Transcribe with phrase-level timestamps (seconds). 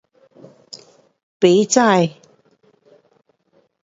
[1.39, 2.01] bei chai